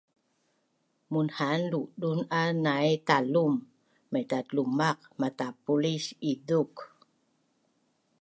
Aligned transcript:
Munhaan 1.11 1.61
luduna 1.71 2.41
nai 2.65 2.89
Talum 3.07 3.53
maitatlumaq 4.11 4.99
matapulis 5.19 6.05
izuk 6.31 6.73